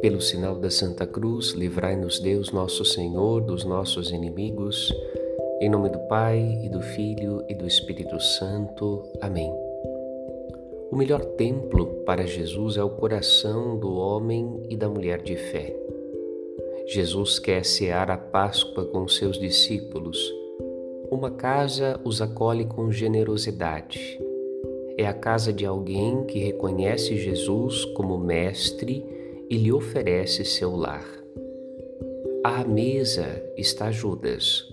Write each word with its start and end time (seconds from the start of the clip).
Pelo 0.00 0.20
sinal 0.20 0.56
da 0.56 0.70
Santa 0.70 1.06
Cruz, 1.06 1.52
livrai-nos 1.52 2.20
Deus, 2.20 2.52
nosso 2.52 2.84
Senhor, 2.84 3.40
dos 3.40 3.64
nossos 3.64 4.10
inimigos. 4.10 4.92
Em 5.60 5.70
nome 5.70 5.88
do 5.88 5.98
Pai, 6.00 6.60
e 6.62 6.68
do 6.68 6.82
Filho 6.82 7.42
e 7.48 7.54
do 7.54 7.66
Espírito 7.66 8.20
Santo. 8.20 9.02
Amém. 9.22 9.50
O 10.90 10.96
melhor 10.96 11.24
templo 11.24 11.86
para 12.04 12.26
Jesus 12.26 12.76
é 12.76 12.84
o 12.84 12.90
coração 12.90 13.78
do 13.78 13.94
homem 13.94 14.62
e 14.68 14.76
da 14.76 14.88
mulher 14.88 15.22
de 15.22 15.36
fé. 15.36 15.74
Jesus 16.86 17.38
quer 17.38 17.64
cear 17.64 18.10
a 18.10 18.18
Páscoa 18.18 18.84
com 18.84 19.08
seus 19.08 19.38
discípulos. 19.38 20.43
Uma 21.14 21.30
casa 21.30 22.00
os 22.02 22.20
acolhe 22.20 22.64
com 22.64 22.90
generosidade. 22.90 24.20
É 24.98 25.06
a 25.06 25.14
casa 25.14 25.52
de 25.52 25.64
alguém 25.64 26.24
que 26.24 26.40
reconhece 26.40 27.16
Jesus 27.16 27.84
como 27.94 28.18
mestre 28.18 29.06
e 29.48 29.56
lhe 29.56 29.72
oferece 29.72 30.44
seu 30.44 30.74
lar. 30.74 31.06
À 32.42 32.64
mesa 32.64 33.40
está 33.56 33.92
Judas. 33.92 34.64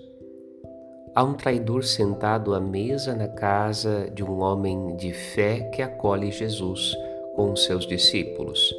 Há 1.14 1.22
um 1.22 1.34
traidor 1.34 1.84
sentado 1.84 2.54
à 2.54 2.60
mesa 2.60 3.14
na 3.14 3.28
casa 3.28 4.10
de 4.12 4.24
um 4.24 4.40
homem 4.40 4.96
de 4.96 5.12
fé 5.12 5.70
que 5.72 5.80
acolhe 5.80 6.32
Jesus 6.32 6.92
com 7.36 7.54
seus 7.54 7.86
discípulos. 7.86 8.74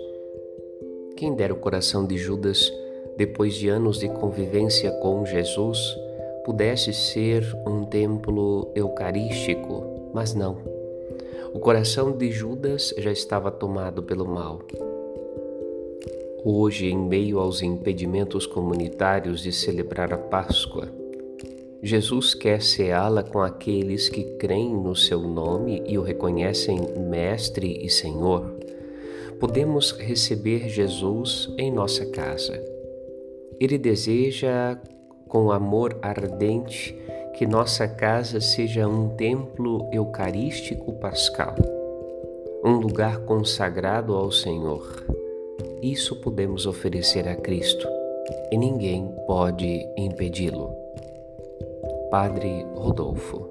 Quem 1.16 1.34
dera 1.34 1.54
o 1.54 1.62
coração 1.62 2.05
de 2.05 2.18
Judas, 2.18 2.70
depois 3.16 3.54
de 3.54 3.70
anos 3.70 3.99
de 3.99 4.09
convivência 4.09 4.91
com 4.99 5.26
Jesus, 5.26 6.02
pudesse 6.44 6.94
ser 6.94 7.44
um 7.66 7.86
templo 7.86 8.72
eucarístico, 8.76 10.12
mas 10.14 10.34
não. 10.34 10.58
O 11.54 11.60
coração 11.60 12.12
de 12.12 12.32
Judas 12.32 12.94
já 12.98 13.12
estava 13.12 13.52
tomado 13.52 14.04
pelo 14.04 14.27
mal. 14.27 14.60
Hoje, 16.44 16.88
em 16.88 16.98
meio 16.98 17.40
aos 17.40 17.62
impedimentos 17.62 18.46
comunitários 18.46 19.41
de 19.41 19.52
celebrar 19.52 20.12
a 20.13 20.18
Páscoa, 20.18 20.90
Jesus 21.82 22.34
quer 22.34 22.62
ceá-la 22.62 23.24
com 23.24 23.41
aqueles 23.41 24.10
que 24.10 24.24
creem 24.38 24.74
no 24.74 24.96
seu 24.96 25.22
nome 25.22 25.84
e 25.85 25.98
o 25.98 26.02
reconhecem 26.02 26.80
Mestre 26.98 27.85
e 27.85 27.90
Senhor. 27.90 28.54
Podemos 29.40 29.91
receber 29.91 30.70
Jesus 30.70 31.54
em 31.57 31.72
nossa 31.72 32.05
casa. 32.05 32.62
Ele 33.60 33.78
deseja, 33.78 34.80
com 35.34 35.51
amor 35.51 35.98
ardente, 36.01 36.98
que 37.34 37.45
nossa 37.45 37.89
casa 37.89 38.39
seja 38.39 38.87
um 38.87 39.09
templo 39.09 39.89
eucarístico 39.91 40.93
pascal, 40.93 41.55
um 42.63 42.76
lugar 42.76 43.17
consagrado 43.26 44.15
ao 44.15 44.31
Senhor 44.31 45.04
isso 45.84 46.15
podemos 46.15 46.65
oferecer 46.65 47.27
a 47.27 47.35
Cristo 47.35 47.85
e 48.49 48.57
ninguém 48.57 49.13
pode 49.27 49.85
impedi-lo. 49.98 50.73
Padre 52.09 52.65
Rodolfo 52.73 53.49